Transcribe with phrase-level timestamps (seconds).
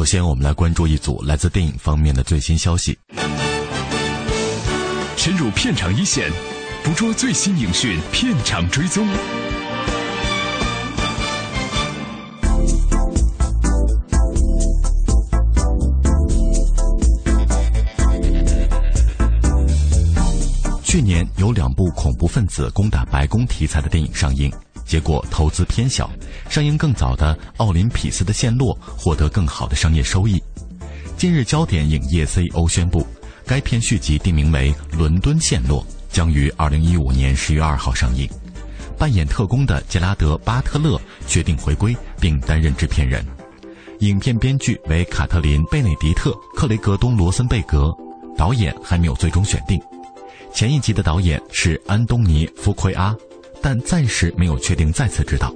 [0.00, 2.98] 首先，我们来关注一组来自电影方面的最新消息。
[5.14, 6.32] 深入片场一线，
[6.82, 9.06] 捕捉最新影讯，片场追踪。
[20.82, 24.50] 去年有两部恐怖分子攻打白宫题材的电影上映，
[24.90, 26.10] 结果投资偏小。
[26.48, 30.42] 上映更早的《奥林匹斯的陷落》获得更好的商业收益。
[31.16, 33.06] 近日，焦点影业 CEO 宣布，
[33.46, 35.80] 该片续集定名为《伦敦陷落》，
[36.12, 38.28] 将于2015年10月2号上映。
[38.98, 43.24] 扮演特工的杰拉德·巴特勒决定回归，并担任制片人。
[44.00, 47.94] 影片编剧为卡特琳·贝内迪特·克雷格东·罗森贝格，
[48.36, 49.80] 导演还没有最终选定。
[50.52, 53.14] 前一集的导演是安东尼·福奎阿，
[53.62, 55.54] 但暂时没有确定再次执导。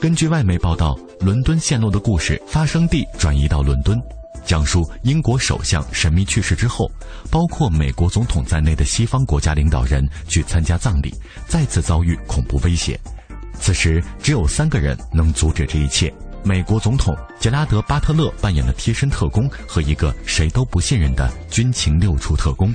[0.00, 4.00] 根据外媒报道，伦敦陷落的故事发生地转移到伦敦，
[4.44, 6.88] 讲述英国首相神秘去世之后，
[7.30, 11.12] 包括美国总统在内的西方国家领导人去参加葬礼，
[11.48, 12.98] 再次遭遇恐怖威胁。
[13.60, 22.72] 此时只有三个人能阻止这一切：美国总统杰拉德·巴特勒扮演了贴身特工和一个谁都不信任的军情六处特工。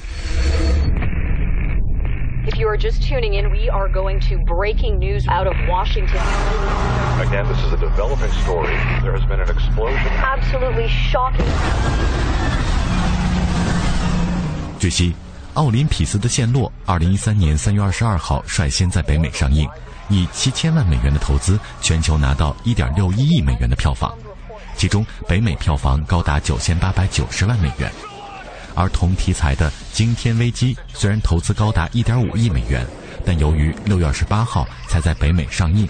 [2.54, 6.22] If you are just tuning in, we are going to breaking news out of Washington.
[7.20, 8.76] Again, this is a developing story.
[9.02, 10.08] There has been an explosion.
[10.22, 11.48] Absolutely shocking.
[14.80, 15.10] 据悉，
[15.56, 19.68] 《奥林匹斯的陷落》二零一三年三月二十二号率先在北美上映，
[20.10, 24.14] 以七千万美元的投资，全球拿到一点六一亿美元的票房，
[24.76, 27.92] 其中北美票房高达九千八百九十万美元。
[28.76, 32.86] 而同题材的《惊天危机》虽然投资高达一点五亿美元，
[33.26, 35.88] 但由于六月二十八号才在北美上映，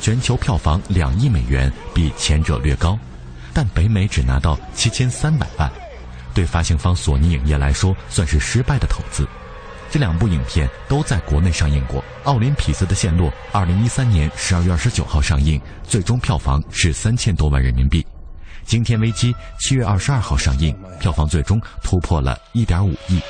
[0.00, 2.98] 全球票房两亿美元，比前者略高，
[3.52, 5.70] 但北美只拿到七千三百万。
[6.34, 9.26] 对发行方索尼影业来说，算是失败的投资。
[9.90, 18.02] 这两部影片都在国内上映过，《奥林匹斯的陷落》二零一三年十二月二十九号上映，最终票房是三千多万人民币。
[18.66, 23.20] 《惊天危机》七月二十二号上映，票房最终突破了一点五亿。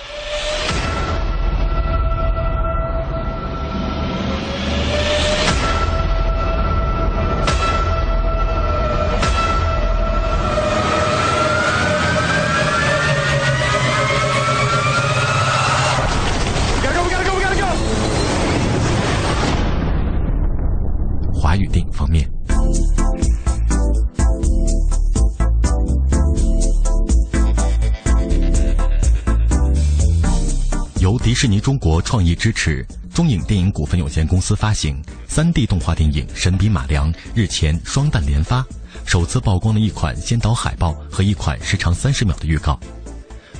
[31.26, 38.64] 迪士尼中国创意支持，中影电影股份有限公司发行，3D 动画电影《神笔马良》日前双旦连发，
[39.04, 42.78] 首次曝光了一款先导海报和一款时长三十秒的预告。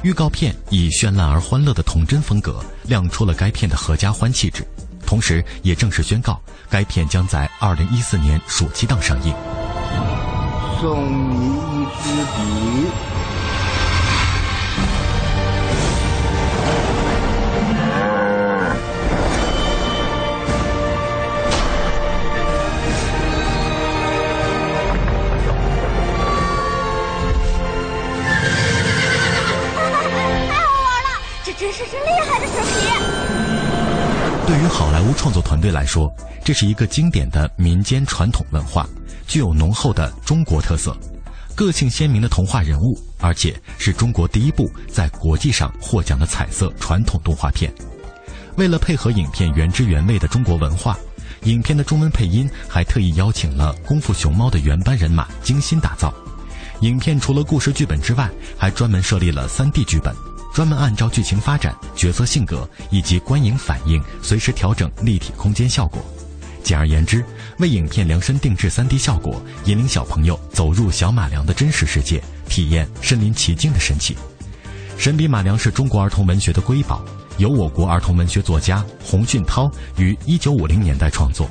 [0.05, 4.65] 预告片以绚烂而欢乐的童真风格，亮出了该片的合家欢气质，
[5.05, 6.41] 同时也正式宣告
[6.71, 9.34] 该片将在二零一四年暑期档上映。
[10.81, 13.16] 送你一支笔。
[34.69, 36.12] 好莱坞创作团队来说，
[36.44, 38.87] 这是一个经典的民间传统文化，
[39.27, 40.97] 具有浓厚的中国特色，
[41.55, 47.73] 个性鲜明的童话人物，而且是中国第一部在国际上获奖的彩色传统动画片。
[48.56, 50.96] 为了配合影片原汁原味的中国文化，
[51.44, 56.12] 影片的中文配音还特意邀请了《功夫熊猫》的原班人马精心打造。
[56.81, 60.14] 影片除了故事剧本之外，还专门设立了 3D 剧本，
[60.56, 66.03] 专门按照剧情发展、角色性格以及观影反应，随时调整立体空间效果。
[66.62, 67.23] 简而言之，
[67.58, 74.14] 为影片量身定制 3D 效果，引领小朋友走入小马良的真实世界，体验身临其境的神奇。
[74.97, 77.05] 《神笔马良》是中国儿童文学的瑰宝，
[77.37, 81.47] 由我国儿童文学作家洪俊涛于1950年代创作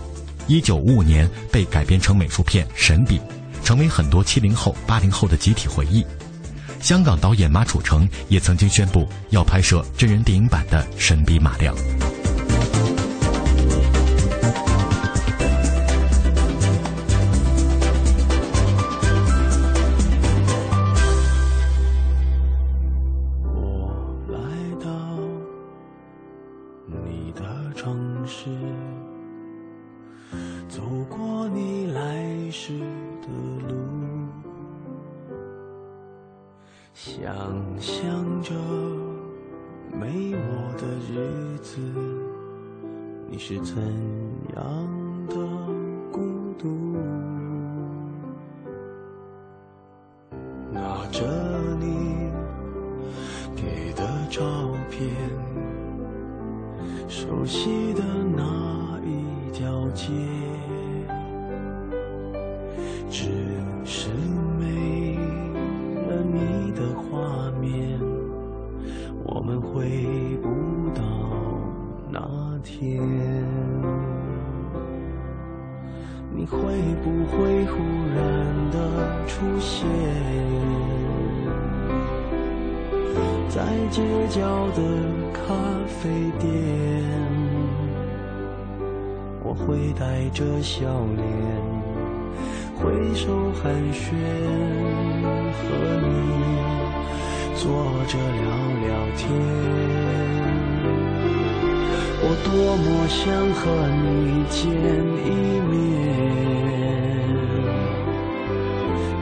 [0.48, 3.20] ，1955年被改编成美术片《神笔》，
[3.64, 6.04] 成为很多70后、80后的集体回忆。
[6.86, 11.76] 香港导演马楚成也曾经宣布要拍摄真人电影版的《神笔马良》。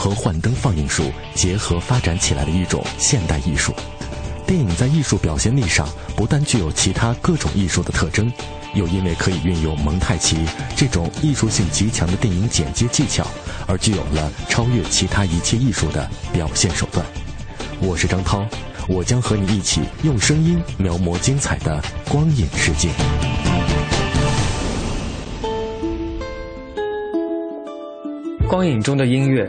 [0.00, 3.74] 和幻灯放映术结合发展起来的一种现代艺术。
[4.46, 8.32] 电影在艺术表现力上不但具有其他各种艺术的特征，
[8.74, 10.38] 又因为可以运用蒙太奇
[10.74, 13.26] 这种艺术性极强的电影剪接技巧，
[13.66, 17.04] 而具有了超越其他一切艺术的表现手段。
[17.78, 18.46] 我是张涛，
[18.88, 21.78] 我将和你一起用声音描摹精彩的
[22.08, 22.88] 光影世界。
[28.48, 29.48] 光影中的音乐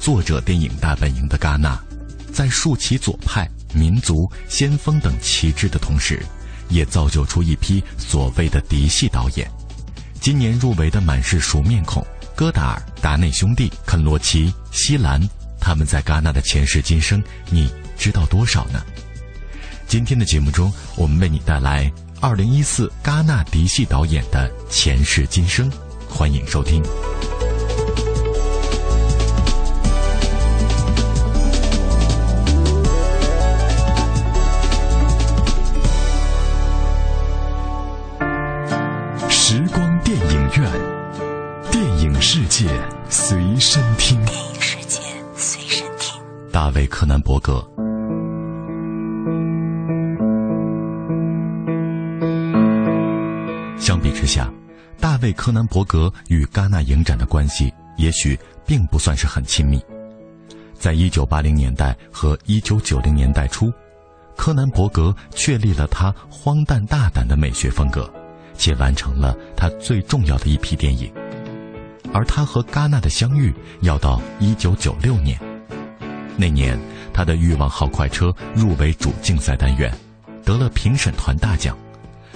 [0.00, 1.78] 作者电影大本营的戛纳，
[2.32, 6.24] 在竖起左派、民族、先锋等旗帜的同时，
[6.68, 9.50] 也造就出一批所谓的嫡系导演。
[10.20, 12.04] 今年入围的满是熟面孔。
[12.34, 15.20] 戈达尔、达内兄弟、肯罗奇、西兰，
[15.60, 18.80] 他们在戛纳的前世今生，你知道多少呢？
[19.88, 21.90] 今天的节目中，我们为你带来
[22.20, 25.68] 2014戛纳嫡系导演的前世今生，
[26.08, 26.80] 欢迎收听。
[42.30, 42.68] 世界
[43.08, 44.22] 随身听。
[44.26, 45.00] 电影世界
[45.34, 46.20] 随身听。
[46.52, 47.66] 大卫·柯南伯格。
[53.78, 54.52] 相比之下，
[55.00, 59.82] 大卫·柯南伯格与戛纳影展的关系也许并不算是很亲密。
[60.74, 63.72] 在一九八零年代和一九九零年代初，
[64.36, 68.06] 柯南伯格确立了他荒诞大胆的美学风格，
[68.52, 71.10] 且完成了他最重要的一批电影。
[72.12, 75.38] 而他和戛纳的相遇要到一九九六年，
[76.36, 76.78] 那年
[77.12, 79.92] 他的《欲望号快车》入围主竞赛单元，
[80.44, 81.76] 得了评审团大奖，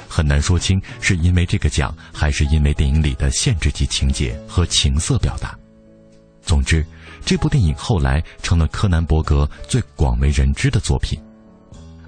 [0.09, 5.57] 很难说清是因为这个奖，还是因为电影里的限制级情节和情色表达。
[6.43, 6.85] 总之，
[7.25, 11.19] 这部电影后来成了柯南伯格最广为人知的作品。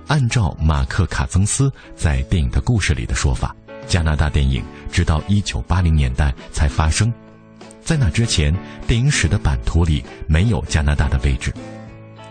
[0.06, 3.54] 按照马克·卡曾斯在电影的故事里的说法，
[3.86, 7.10] 加拿大电影直到一九八零年代才发生。
[7.84, 8.54] 在那之前，
[8.86, 11.52] 电影史的版图里没有加拿大的位置。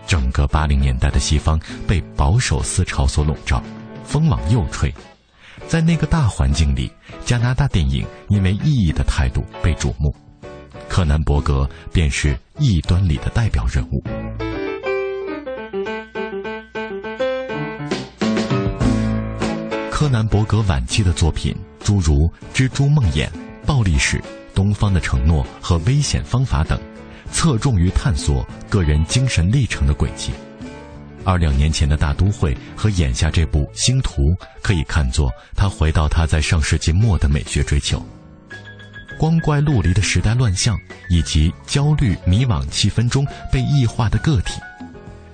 [0.04, 3.62] 整个八零年代的西方被保守思潮所笼罩，
[4.04, 4.92] 风往右吹。
[5.68, 6.90] 在那个大环境里，
[7.24, 10.14] 加拿大电影因为意义的态度被瞩目。
[10.88, 14.02] 柯南伯格便是异端里的代表人物。
[19.90, 23.26] 柯南伯格晚期的作品，诸如《蜘蛛梦魇》
[23.64, 24.18] 《暴力史》。
[24.54, 26.80] 东方的承诺和危险方法等，
[27.32, 30.30] 侧重于探索个人精神历程的轨迹。
[31.24, 38.00] 而两年前的大都会和眼下这部星图，可以看作他回到他在上世纪末的美学追求。
[39.18, 44.60] 光怪陆离的时代乱象，以及焦虑迷惘气氛中被异化的个体，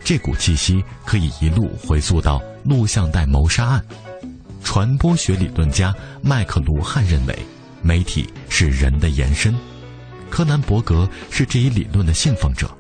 [0.05, 3.85] 这股气息可以一路回溯到录像带谋杀案。
[4.63, 7.37] 传播学理论家麦克卢汉认为。
[7.83, 9.55] 媒体是人的延伸，
[10.29, 12.71] 柯南伯格是这一理论的信奉者。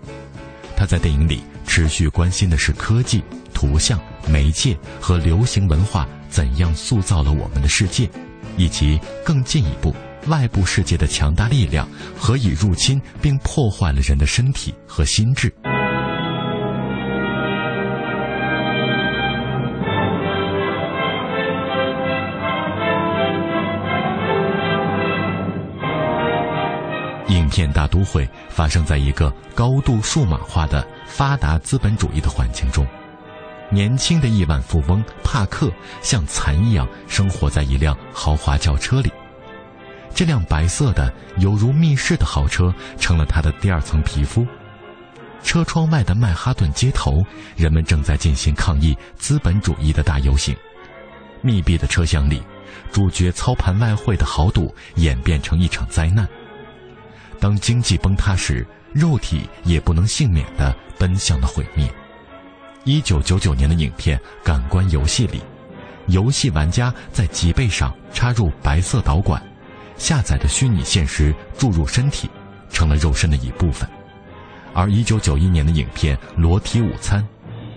[0.76, 8.09] 他在电影里持续关心的是科技、图像、媒介和流行文化怎样塑造了我们的世界，
[8.57, 9.95] 以及更进一步，
[10.26, 15.52] 外部世界的强大力量何以入侵并破坏了人的身体和心智。
[27.50, 32.87] 片大都会发生在一个高度数码化的发达资本主义的环境中。
[33.69, 35.71] 年轻的亿万富翁帕克
[36.02, 39.12] 像蚕一样生活在一辆豪华轿车里。
[40.12, 44.47] 这辆白色的犹如密室的豪车成了他的第二层皮肤。
[45.42, 47.25] 车窗外的曼哈顿街头，
[47.57, 50.54] 人们正在进行抗议资本主义的大游行。
[51.42, 52.42] 密闭的车厢里，
[52.92, 56.28] 主角操盘外汇的豪赌演变成一场灾难。
[57.41, 61.91] 当经济崩塌时，肉体也不能幸免地奔向了毁灭。
[62.85, 65.43] 一九九九年的影片《感官游戏》里，
[66.07, 69.43] 游戏玩家在脊背上插入白色导管，
[69.97, 72.29] 下载的虚拟现实注入身体，
[72.71, 73.89] 成了肉身的一部分。
[74.75, 77.23] 而一九九一年的影片《裸体午餐》，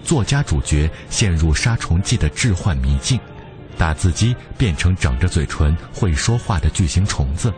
[0.08, 3.20] 作家主角陷入杀虫剂的致幻迷境，
[3.78, 7.54] 打字机变成长着嘴唇会说话的巨型虫子。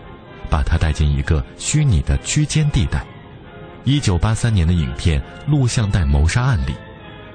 [0.50, 3.06] 把他带进一个虚拟的区间地带。
[3.84, 6.74] 一九八三年的影片《录像带谋杀案》里，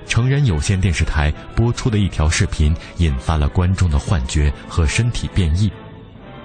[0.06, 5.70] 成人有线电视台播出的一条视频引发了观众的幻觉和身体变异。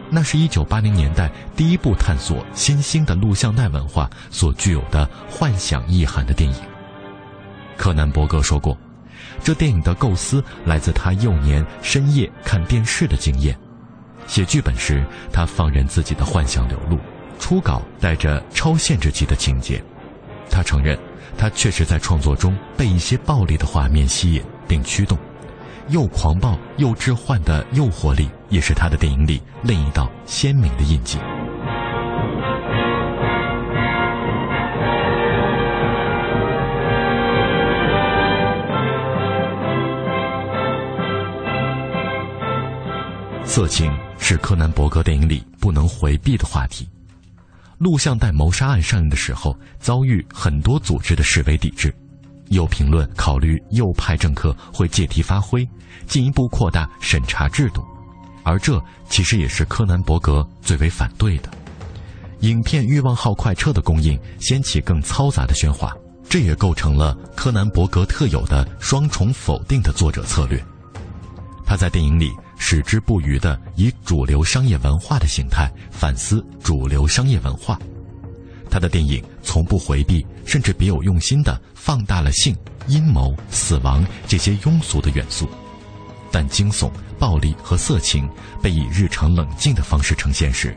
[0.08, 6.56] 那是一九八零年代第一部探索新兴的录像带文化所具有的幻想意涵的电影。
[7.76, 8.78] 柯南伯格说过，
[9.44, 13.58] 这电影的构思来自他幼年深夜看电视的经验。
[14.28, 16.98] 写剧本时，他放任自己的幻想流露，
[17.40, 19.82] 初稿带着超限制级的情节。
[20.50, 20.98] 他承认，
[21.38, 25.18] 他确实在创作中被一些暴力的画面吸引并驱动，
[25.90, 31.20] 又狂暴又置换的诱惑力，也是他的电影里另一道鲜明的印记。
[43.44, 46.88] 色情是柯南·伯格电影里不能回避的话题。
[47.78, 51.94] 录像带谋杀案上映的时候，遭遇很多组织的示威抵制。
[52.50, 55.68] 有评论考虑右派政客会借题发挥，
[56.08, 57.84] 进一步扩大审查制度，
[58.44, 61.50] 而这其实也是柯南·伯格最为反对的。
[62.42, 65.92] 影片《欲望号快车》的供应掀起更嘈杂的喧哗，
[66.30, 70.64] 这也构成了柯南·伯格特有的双重否定的作者策略。
[71.66, 72.32] 他在电影里。
[72.58, 77.80] 矢志不渝地以主流商业文化的形态反思主流商业文化，
[78.70, 82.56] 他的电影从不回避，甚至别有用心地放大了性、
[82.88, 85.48] 阴谋、死亡这些庸俗的元素，
[86.32, 88.28] 但惊悚、暴力和色情
[88.62, 90.76] 被以日常冷静的方式呈现时，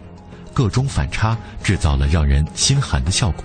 [0.52, 3.44] 各种反差制造了让人心寒的效果，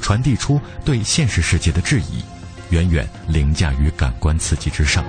[0.00, 2.22] 传递出对现实世界的质疑，
[2.70, 5.04] 远远凌驾于感官刺激之上。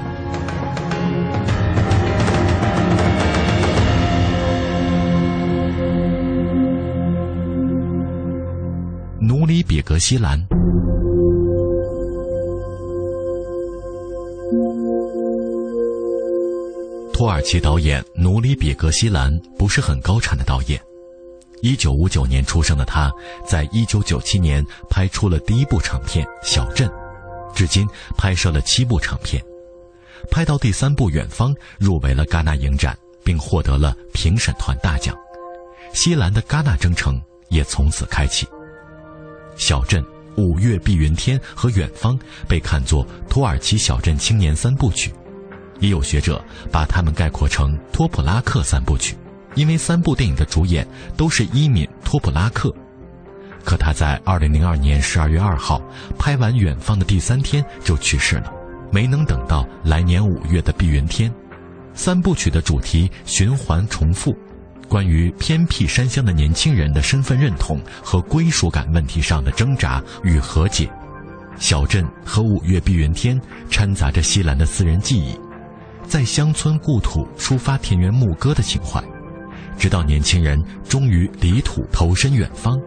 [9.26, 10.38] 努里·比格西兰，
[17.14, 20.78] 土耳其导演努里·比格西兰不是很高产的导演。
[21.62, 23.10] 一九五九年出生的他，
[23.48, 26.86] 在一九九七年拍出了第一部长片《小镇》，
[27.56, 27.88] 至今
[28.18, 29.42] 拍摄了七部长片，
[30.30, 35.16] 拍到第三部《远方》入围了戛纳影展，并获得了评审团大奖。
[35.94, 38.46] 西兰的戛纳征程也从此开启。
[39.56, 40.04] 小镇、
[40.36, 42.18] 五月碧云天和远方
[42.48, 45.12] 被看作土耳其小镇青年三部曲，
[45.80, 49.16] 也有学者把它们概括成托普拉克三部曲，
[49.56, 52.74] 因为三部电影的主演都是伊敏·托普拉克。
[53.64, 55.82] 可他在2002年12月2号
[56.20, 58.52] 拍完远方的第三天就去世了，
[58.92, 61.34] 没能等到来年五月的碧云天。
[61.94, 64.36] 三部曲的主题循环重复。
[64.88, 70.90] 关于偏僻山乡的年轻人的身份认同和归属感问题上的挣扎与和解，
[71.58, 75.40] 小镇和五月碧云天掺杂着西兰的私人记忆，
[76.08, 79.04] 在乡村故土抒发田园牧歌的情怀，
[79.78, 82.80] 直到年轻人终于离土投身远方，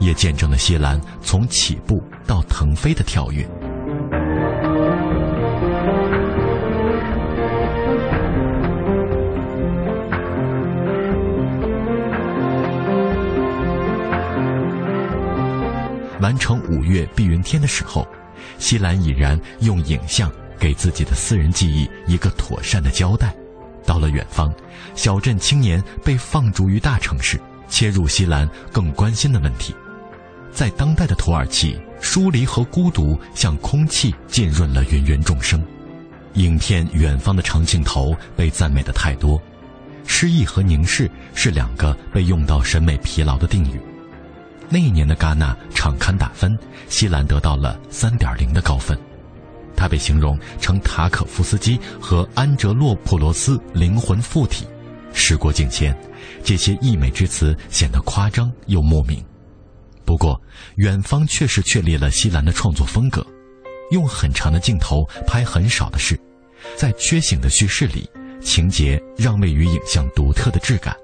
[0.00, 3.48] 也见证了西兰从起步到腾飞的跳跃。
[16.24, 18.08] 完成五月碧云天的时候，
[18.58, 23.34] 西兰已然用影像给自己的私人记忆一个妥善的交代。
[23.84, 24.50] 到了远方，
[24.94, 29.74] 小镇青年被放逐于大城市，切入西兰更关心的问题。
[30.50, 35.62] 在当代的土耳其，疏离和孤独像空气浸润了芸芸众生。
[36.36, 39.38] 影片《远方》的长镜头被赞美的太多，
[40.06, 43.78] 诗意和凝视是两个被用到审美疲劳的定语。
[44.68, 48.98] 那一年的戛纳场刊打分，西兰得到了三点零的高分。
[49.76, 54.66] 他被形容成塔可夫斯基和安哲洛普罗斯灵魂附体。
[55.12, 55.96] 时过境迁，
[56.42, 59.22] 这些溢美之词显得夸张又莫名。
[60.04, 60.40] 不过，
[60.76, 63.24] 远方确实确立了西兰的创作风格：
[63.90, 66.18] 用很长的镜头拍很少的事，
[66.76, 68.08] 在缺省的叙事里，
[68.40, 70.94] 情节让位于影像独特的质感，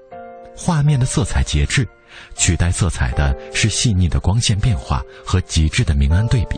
[0.55, 1.87] 画面的色彩节制。
[2.35, 6.57] 取代色彩的是细腻的光线变化和极致的明暗对比，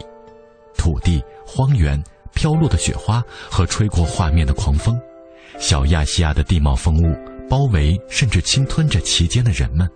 [0.78, 2.02] 土地、荒原、
[2.34, 5.00] 飘落的雪花和吹过画面的狂风，
[5.60, 7.16] 小亚细亚的地貌风物
[7.50, 9.89] 包围甚至侵吞着其间的人们，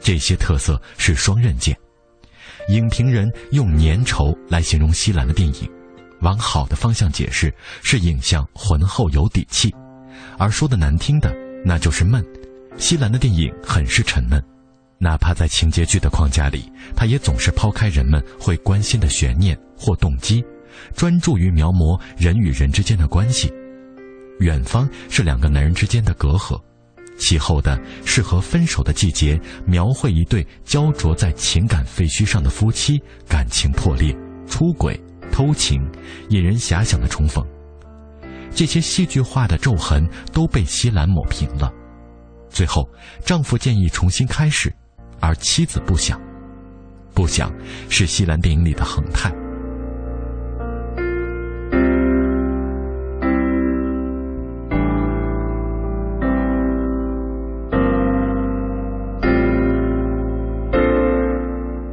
[0.00, 1.76] 这些特色是双刃剑。
[2.68, 5.68] 影评人用粘稠来形容西兰的电影，
[6.20, 9.74] 往好的方向解释是影像浑厚有底气，
[10.38, 12.24] 而说的难听的那就是闷。
[12.78, 14.42] 西兰的电影很是沉闷。
[15.02, 20.44] 哪怕在情节剧的框架里，他也总是抛开人们会关心的悬念或动机，
[20.94, 23.52] 专注于描摹人与人之间的关系。
[24.38, 26.56] 远方是两个男人之间的隔阂，
[27.18, 34.98] 其后的是和分手的季节，描绘一对焦灼在情感废墟上的夫妻感情破裂、出轨、
[35.32, 35.82] 偷情，
[36.28, 37.44] 引人遐想的重逢。
[38.54, 41.72] 这些戏剧化的皱痕都被西兰抹平了。
[42.48, 42.88] 最后，
[43.24, 44.72] 丈夫建议重新开始。
[45.22, 46.20] 而妻子不想，
[47.14, 47.50] 不想
[47.88, 49.32] 是西兰电影里的恒泰。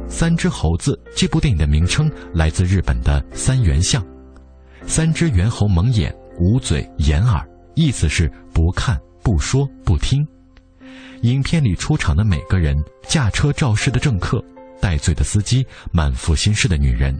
[0.08, 4.04] 三只猴子这部电影的名称来自日本的三原相，
[4.82, 7.42] 三只猿猴蒙眼、捂嘴、掩耳，
[7.74, 10.26] 意思是不看、不说、不听。
[11.22, 14.42] 影片里出场的每个人，驾车肇事的政客，
[14.80, 17.14] 戴罪的司机，满腹心事的女人，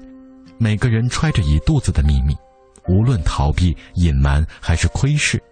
[0.58, 2.34] 每个人揣着一肚子的秘密，
[2.88, 5.42] 无论逃避、隐瞒还是窥视，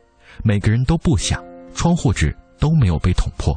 [0.42, 1.42] 每个人都不想，
[1.74, 3.54] 窗户纸都没有被捅破，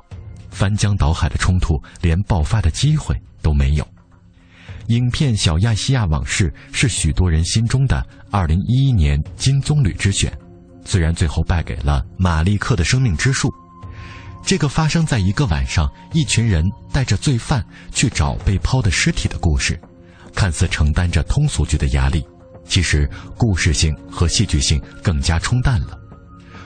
[0.50, 3.16] 翻江倒海的冲突连爆发的机会。
[3.44, 3.84] 都没有。
[4.90, 10.32] 影片《小亚细亚往事》是许多人心中的2011年金棕榈之选，
[10.86, 13.52] 虽然最后败给了马利克的生命之树。
[14.44, 19.80] 这个发生在一个晚上，一群人带着罪犯去找被抛的尸体的故事，
[20.36, 22.26] 看似承担着通俗剧的压力，
[22.68, 25.98] 其实故事性和戏剧性更加冲淡了。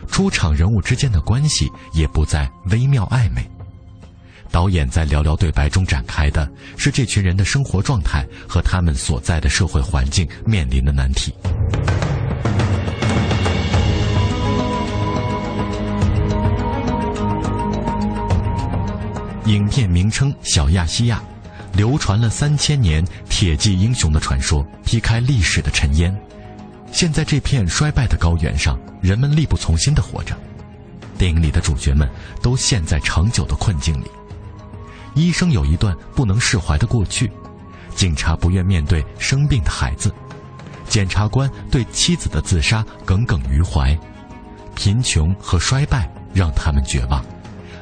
[0.07, 3.45] 出场人物之间的关系也不再微妙暧昧。
[4.51, 11.33] 导演在寥寥对白中展开的是这群人的生活状态和他们所在的社会环境面临的难题。
[19.45, 21.21] 影片名称《小亚细亚》，
[21.77, 26.15] 流传了三千年铁骑英雄的传说，劈开历史的尘烟。
[26.91, 30.36] 现在这片衰败的高原上，人们力不从心的活着。
[31.15, 32.10] 电影里的主角们
[32.41, 34.10] 都陷在长久的困境里。
[35.13, 37.31] 医生有一段不能释怀的过去，
[37.95, 40.12] 警察不愿面对生病的孩子，
[40.89, 43.95] 检察官对妻子的自杀耿耿于怀，
[44.73, 47.23] 贫穷和衰败让他们绝望，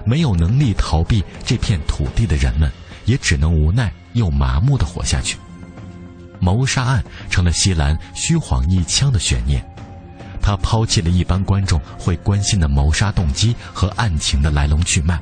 [0.06, 2.72] 没有能力逃避这片土地的人们，
[3.06, 5.38] 也只能无奈又麻木地活下去。
[6.40, 9.66] 谋杀案成了西兰虚晃一枪的悬念，
[10.42, 15.18] 他抛弃了一般观众会关心的谋杀动机和案情的来龙去脉。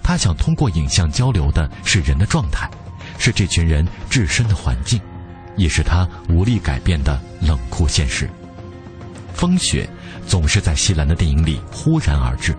[0.00, 2.70] 他想通过影像交流的是人的状态，
[3.18, 5.00] 是这群人置身的环境，
[5.56, 8.30] 也是他无力改变的冷酷现实。
[9.34, 9.88] 风雪
[10.26, 12.56] 总是在西兰的电影里忽然而至，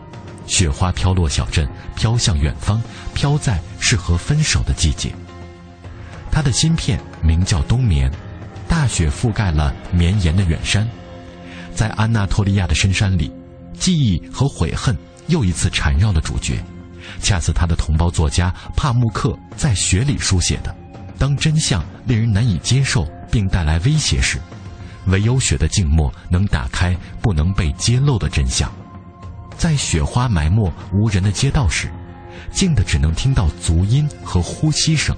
[0.50, 2.82] 雪花飘落小镇，飘向远方，
[3.14, 5.14] 飘在适合分手的季节。
[6.32, 8.12] 他的新片名叫《冬眠》，
[8.68, 10.88] 大雪覆盖了绵延的远山，
[11.76, 13.32] 在安纳托利亚的深山里，
[13.78, 16.62] 记忆和悔恨又一次缠绕了主角。
[17.22, 20.76] 恰似他的同胞作家帕慕克在雪里书写的：
[21.18, 24.40] 当真相令人难以接受并带来威胁时，
[25.06, 28.72] 唯有雪的静默能打开不能被揭露的真相。
[29.60, 31.90] 在雪花埋没无人的街道时，
[32.50, 35.14] 静的只能听到足音和呼吸声，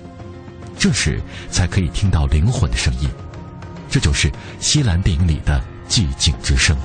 [0.80, 3.08] 这时才可以听到灵魂的声音。
[3.88, 6.76] 这就是西兰电影里的寂静之声。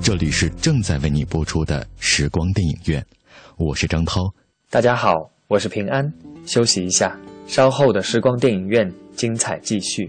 [0.00, 3.04] 这里是正在为你播出的时光电影院，
[3.56, 4.32] 我是张涛。
[4.72, 6.12] 大家好，我是平安。
[6.46, 10.08] 休息一下，稍后的时光电影院精彩继续。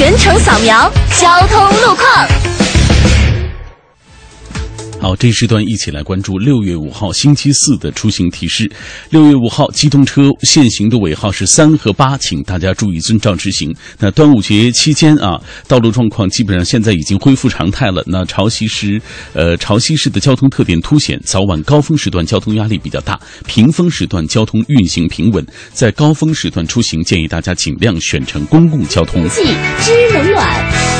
[0.00, 2.49] 全程扫描交通路况。
[5.00, 8.70] 好，这一时段一起来关注六月五号星期四的出行提示。
[9.08, 13.74] 六月五号，机动车限行的尾号是三和八，请大家注意遵照执行。
[13.98, 18.04] 那端午节期间啊，道路状况基本上现在已经恢复常态了。
[18.06, 19.00] 那潮汐时，
[19.32, 25.42] 呃，潮汐市的交通特点凸显，早晚高峰时段交通压力比较大，平峰时段交通运行平稳。
[25.72, 29.26] 在高峰时段出行，建议大家尽量选乘公共交通。
[29.30, 29.40] 季
[29.80, 30.99] 知冷暖。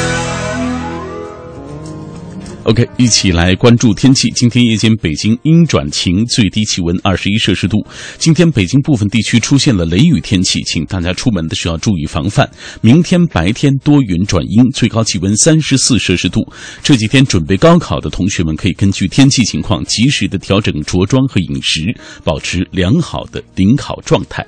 [2.70, 4.30] OK，一起来关注天气。
[4.30, 7.84] 今天夜间北京阴转晴，最低气温二十一摄氏度。
[8.16, 12.48] 今天北京部分地区出现了雷雨天气，请大家出门的时候注意防范。
[12.80, 16.40] 明天白天多云转阴，最高气温三十四摄氏度。
[16.80, 24.46] 这几天准备高考的同学们可以根据天气情况及时的调整着装和饮食，保持良好的临考状态。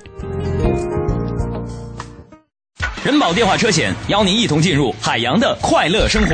[3.03, 6.33] 人保电话车险邀您一同进入海洋的快乐生活。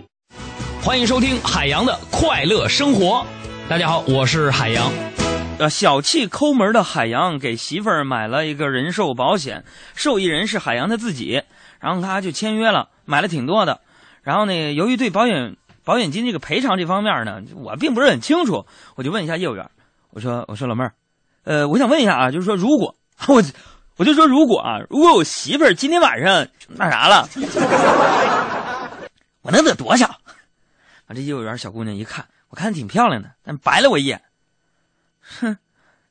[0.83, 3.23] 欢迎收听海洋的快乐生活。
[3.69, 4.91] 大家好，我是海洋。
[5.59, 9.63] 呃，小气抠门的海洋给媳妇儿买了一个人寿保险，
[9.93, 11.43] 受益人是海洋他自己，
[11.79, 13.79] 然后他就签约了，买了挺多的。
[14.23, 18.65] 然后呢，由于对保险保险金这个赔偿这方面呢，我并不是很清楚，
[18.95, 19.69] 我就问一下业务员，
[20.09, 20.93] 我说我说老妹儿，
[21.43, 22.95] 呃，我想问一下啊，就是说如果
[23.29, 23.43] 我
[23.97, 27.29] 我就说如果啊，如果我媳妇儿今天晚上那啥了，
[29.43, 30.09] 我能得多少？
[31.13, 34.21] 这业务员小姑娘一看，我看挺漂亮的，但白了我一眼。
[35.21, 35.57] 哼，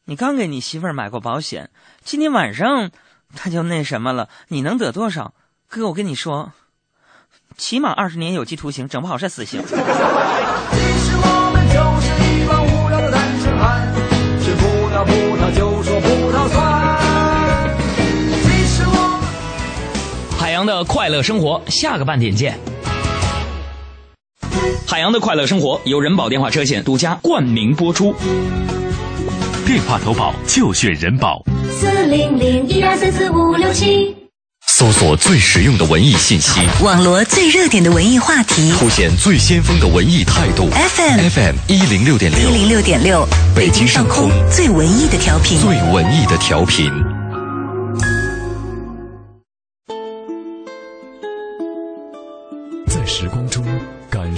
[0.05, 1.71] 你刚给你媳妇儿买过保险，
[2.05, 2.91] 今天晚上
[3.35, 5.35] 她就那什么了，你能得多少？
[5.69, 6.53] 哥，我跟你说，
[7.57, 9.63] 起码二十年有期徒刑，整不好是死刑。
[20.39, 22.59] 海洋的快乐生活，下个半点见。
[24.87, 28.15] 海洋的快乐生活由人保电话车险独家冠名播出。
[29.67, 31.43] 电话投保就选人保。
[31.71, 34.17] 四零零一二三四五六七。
[34.67, 40.69] 搜索最实用的文艺信息，网罗最热点的文艺话题，凸显最先锋的文艺态度。
[40.71, 46.91] FM FM 一零六点六，一零六点六，北京上空最文艺的调频，最文艺的调频。
[52.87, 53.70] 在时光中感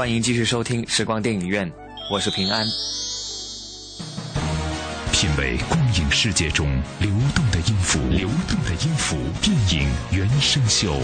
[0.00, 1.70] 欢迎继续收听时光电影院，
[2.10, 2.64] 我是平安。
[5.12, 6.66] 品味光影世界中
[6.98, 10.96] 流动的音符，流动的音符，电影原声秀。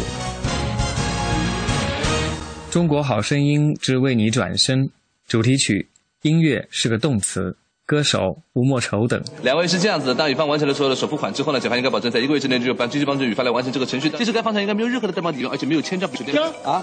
[2.70, 4.88] 中国好声音之为你转身
[5.28, 5.90] 主题曲，
[6.22, 7.54] 音乐是个动词，
[7.84, 9.22] 歌手吴莫愁等。
[9.42, 14.08] 两位是这样子的：当乙方完成了所有的首付款之后呢，甲方应该保证在一个月之内就帮继续帮助乙方来完成这个程序。
[14.16, 16.10] 其实该方厂应该没有任何的担保理由，而且没有签账。
[16.10, 16.82] 停啊！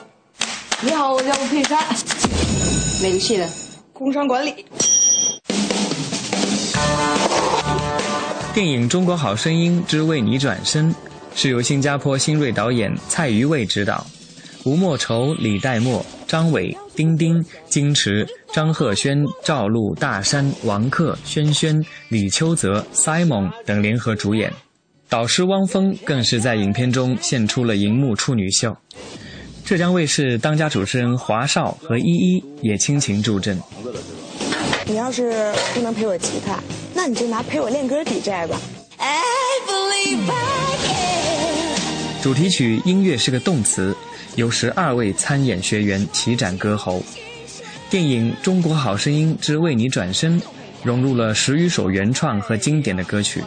[0.85, 1.79] 你好，我叫吴佩珊，
[3.01, 3.49] 哪个系的？
[3.93, 4.53] 工商管理。
[8.53, 10.93] 电影《中国好声音之为你转身》
[11.35, 14.05] 是由新加坡新锐导演蔡余卫执导，
[14.65, 24.51] 吴莫愁、李代沫、张伟、丁丁、金池、张赫宣、赵露、大山、王克、轩轩、李秋泽、Simon 等联合主演，
[25.07, 28.75] 导师汪峰更是在影片中献出了荧幕处女秀。
[29.65, 33.57] 浙江卫视当家主持人华少和依依也倾情助阵。
[34.85, 36.59] 你要是不能陪我吉他，
[36.93, 38.59] 那你就拿陪我练歌抵债吧。
[42.21, 43.95] 主题曲音乐是个动词，
[44.35, 47.01] 由十二位参演学员齐展歌喉。
[47.89, 50.39] 电影《中国好声音之为你转身》
[50.83, 53.41] 融入了十余首原创和经典的歌曲，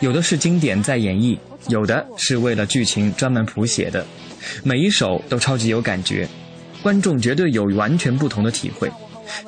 [0.00, 1.38] 有的是经典在演绎，
[1.68, 4.06] 有的是为了剧情专门谱写的，
[4.62, 6.28] 每一首都超级有感觉，
[6.82, 8.90] 观众绝对有完全不同的体会。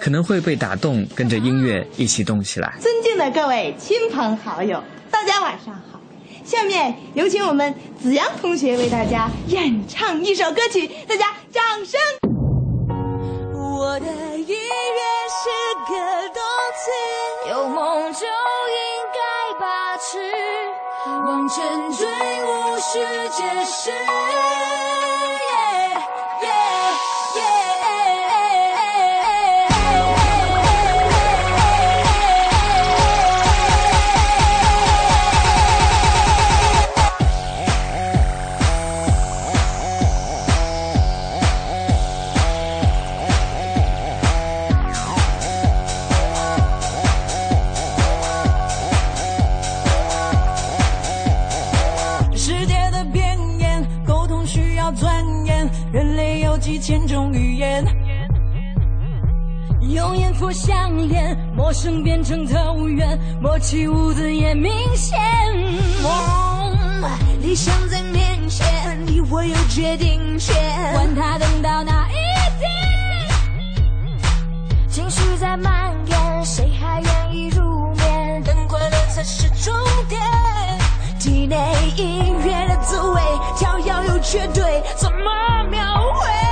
[0.01, 2.75] 可能会被打动，跟着音乐一起动起来。
[2.81, 6.01] 尊敬的各位亲朋好友，大家晚上好。
[6.45, 12.01] 下面有请我们子阳同学为大家演唱一首歌曲，大家掌声。
[13.53, 14.07] 我的
[14.39, 15.51] 音乐是
[15.91, 15.95] 个
[16.29, 16.41] 动
[16.81, 18.81] 词，有梦就应
[19.13, 19.21] 该
[19.61, 20.19] 把持，
[21.07, 22.99] 往前追舞世
[23.37, 23.91] 界事。
[60.39, 65.19] 佛相连，陌生变成投缘，默契无字也明显。
[66.03, 66.13] 梦
[67.41, 68.67] 理想在面前，
[69.07, 70.55] 你我有决定权，
[70.93, 72.15] 管他等到哪一
[72.59, 72.69] 天。
[74.91, 78.43] 情绪在蔓延，谁还愿意入眠？
[78.45, 79.75] 等快乐才是终
[80.07, 80.21] 点。
[81.19, 81.57] 体内
[81.97, 83.21] 音乐的滋味，
[83.57, 85.81] 跳跃又绝对，怎么描
[86.13, 86.46] 绘？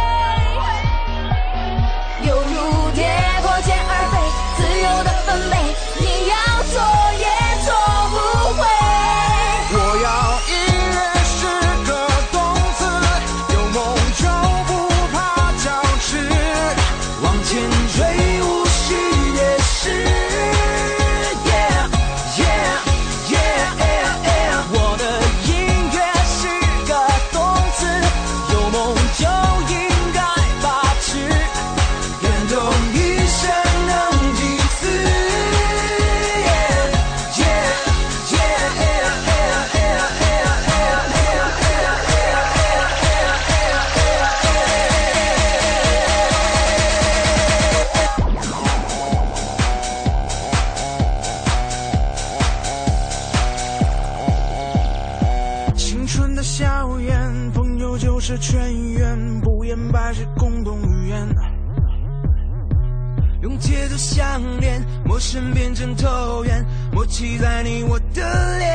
[65.34, 68.70] 身变成投缘，默契在你我的脸。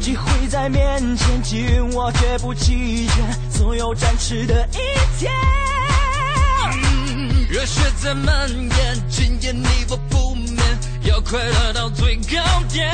[0.00, 4.78] 机会在面前，机遇我绝不弃权，所有展翅的一
[5.18, 5.32] 天。
[7.50, 10.56] 热血在蔓延，今夜你我不眠，
[11.02, 12.38] 要快乐到最高
[12.70, 12.88] 点。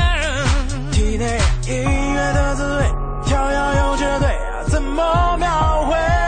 [0.91, 1.39] 体内
[1.69, 2.91] 音乐的滋味，
[3.27, 6.22] 跳跃又绝对，怎么描绘？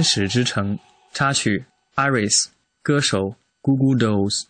[0.00, 0.74] 天使之城》
[1.12, 1.62] 插曲
[2.02, 2.30] 《Iris》，
[2.82, 4.46] 歌手 Goo Goo Dolls。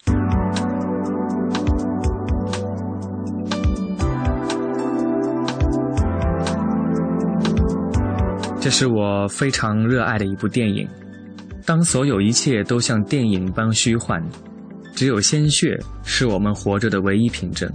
[8.60, 10.88] 这是我非常热爱的一部电影。
[11.66, 14.22] 当所有一切都像电影般虚幻，
[14.94, 17.68] 只有鲜血是我们活着的唯一凭证。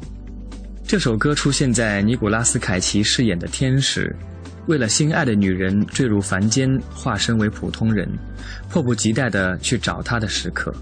[0.87, 4.15] 这首歌出现在尼古拉斯凯奇饰演的天使，
[4.67, 8.09] 为了心爱的女人坠入凡间，化身为普通人，
[8.69, 10.73] 迫不及待地去找她的时刻。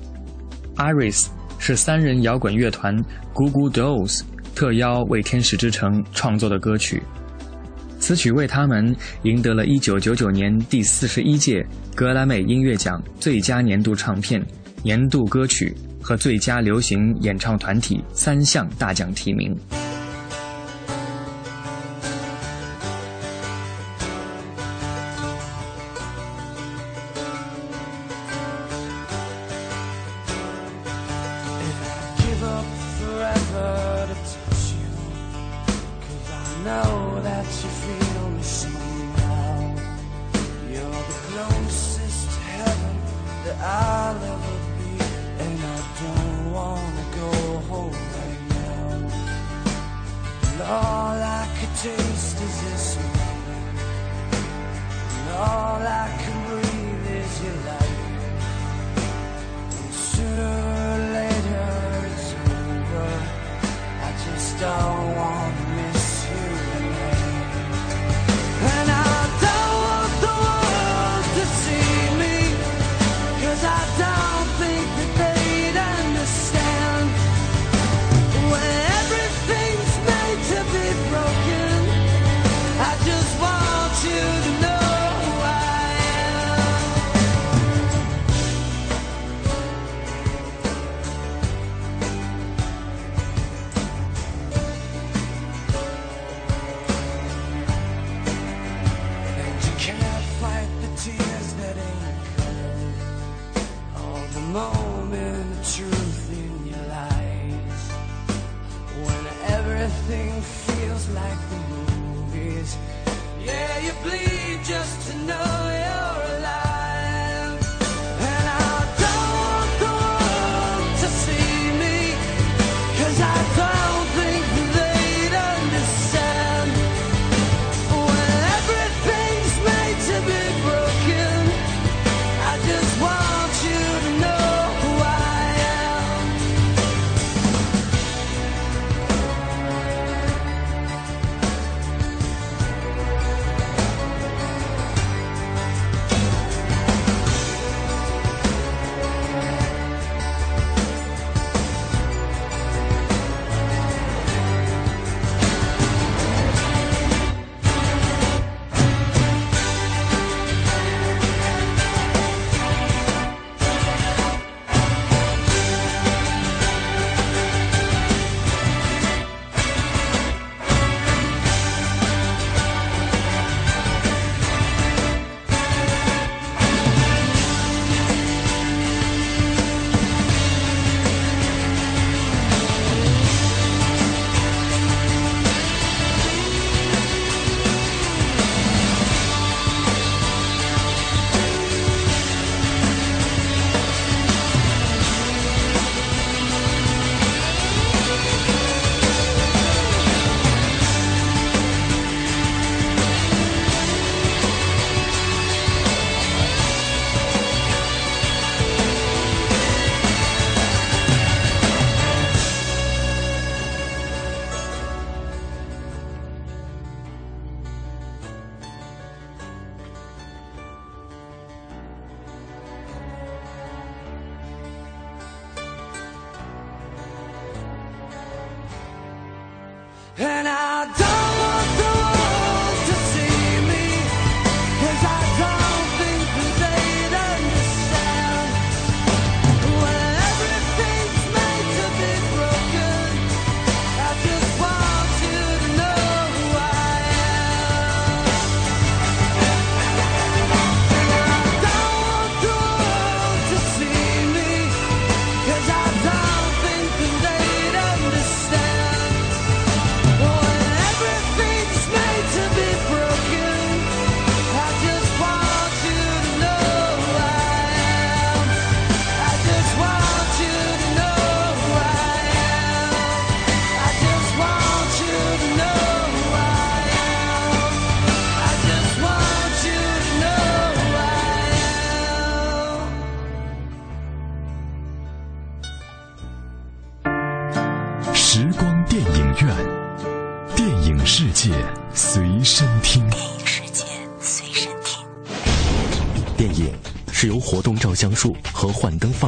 [0.76, 1.28] Iris
[1.60, 2.96] 是三人摇滚乐团
[3.34, 4.22] Goo Goo Dolls
[4.56, 7.04] 特邀为《天使之城》创作的歌曲。
[8.00, 11.66] 此曲为他们赢得了一九九九年第四十一届
[11.96, 14.46] 格莱美音乐奖最佳年度唱片、
[14.84, 19.56] 年度歌曲和最佳流行演唱团体三项大奖提名。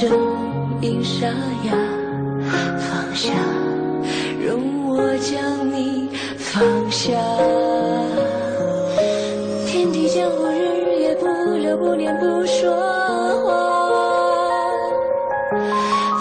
[0.00, 0.08] 声
[0.80, 1.72] 音沙哑，
[2.78, 3.32] 放下，
[4.40, 7.10] 容我将你放下。
[9.66, 11.26] 天地江湖日夜不
[11.56, 12.70] 留不念不说
[13.44, 13.50] 话。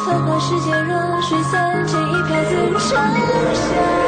[0.03, 4.06] 繁华世界，弱水三千，一瓢怎盛下？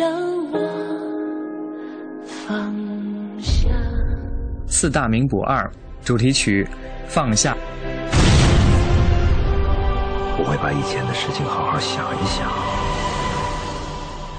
[0.00, 0.10] 让
[0.50, 0.58] 我
[2.24, 2.74] 放
[3.42, 3.68] 下。
[4.66, 5.70] 四大名捕二
[6.02, 6.64] 主题曲
[7.06, 7.52] 《放下》。
[10.38, 12.50] 我会把以前的事情好好想一想。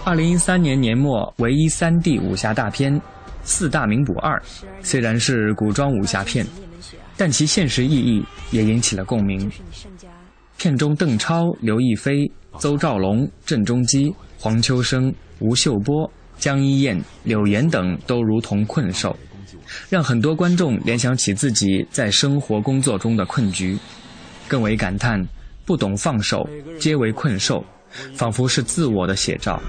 [0.04, 2.92] 二零一三年年末唯一三 D 武侠大片
[3.44, 4.40] 《四大名捕二》，
[4.82, 6.44] 虽然是古装武侠片，
[7.16, 9.48] 但其现实意义也引起了共鸣。
[10.58, 19.14] 片中邓超、刘亦菲、邹兆龙、郑中基、黄秋生、吴秀波、江一燕、柳岩等都如同困兽，
[19.90, 23.78] 让很多观众联想起自己在生活工作中的困局，
[24.48, 25.20] 更为感叹
[25.66, 26.48] 不懂放手，
[26.80, 27.66] 皆为困兽，
[28.14, 29.60] 仿佛是自我的写照。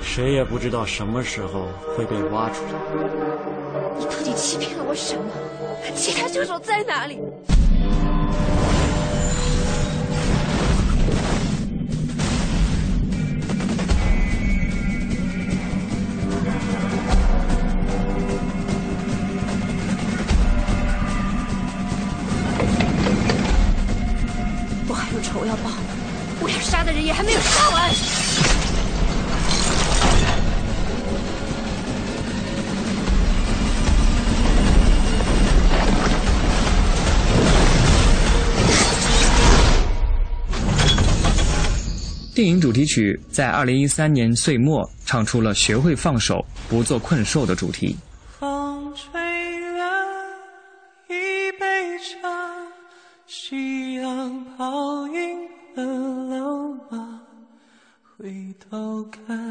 [0.00, 2.72] 谁也不知道什么时候会被挖出来。
[3.98, 5.24] 你到底欺骗了我什么？
[5.94, 7.18] 其他凶手在哪里？
[25.40, 25.70] 我要报
[26.42, 27.90] 我要杀的人也还没有杀完
[42.34, 47.96] 电影主题曲在二零一三年岁末唱出了学会放手不做困兽的主题。
[58.70, 59.49] 逃开。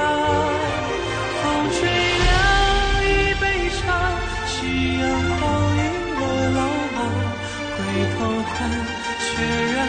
[1.43, 1.79] 风吹
[2.25, 2.29] 凉
[3.05, 3.43] 一杯
[3.77, 3.81] 茶
[4.47, 4.53] 夕
[4.99, 5.03] 阳
[5.39, 5.41] 跑
[5.79, 5.81] 赢
[6.21, 6.23] 了
[6.57, 6.59] 老
[6.95, 6.99] 马
[7.77, 7.79] 回
[8.15, 8.19] 头
[8.55, 8.57] 看
[9.19, 9.29] 雪
[9.75, 9.80] 染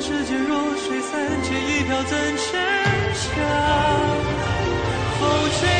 [0.00, 2.58] 世界弱水三千，一瓢怎成
[3.14, 3.36] 香？
[5.20, 5.79] 风吹。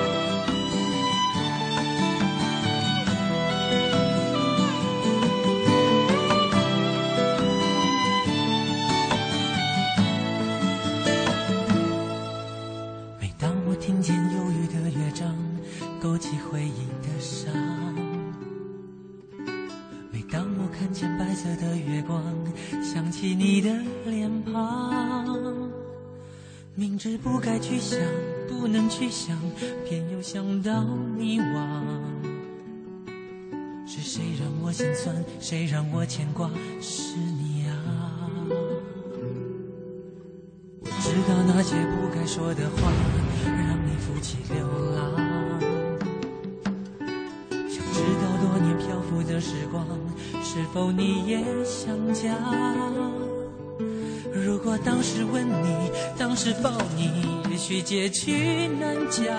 [57.81, 59.35] 结局难讲。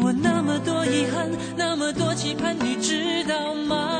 [0.00, 3.97] 我那么多遗憾那么多期盼你知道吗？